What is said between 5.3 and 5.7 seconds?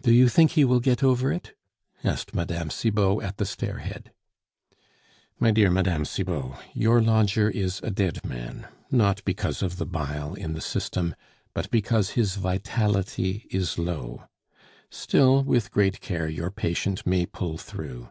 "My dear